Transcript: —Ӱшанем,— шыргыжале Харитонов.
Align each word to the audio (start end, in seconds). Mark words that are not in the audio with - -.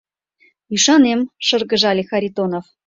—Ӱшанем,— 0.75 1.19
шыргыжале 1.47 2.03
Харитонов. 2.09 2.65